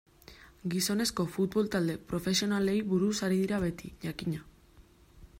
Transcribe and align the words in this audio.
Gizonezko 0.75 1.25
futbol 1.33 1.67
talde 1.75 1.97
profesionalei 2.13 2.77
buruz 2.93 3.13
ari 3.27 3.37
dira 3.43 3.59
beti, 3.65 3.93
jakina. 4.07 4.41